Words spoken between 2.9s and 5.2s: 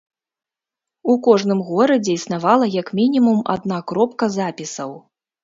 мінімум адна кропка запісаў.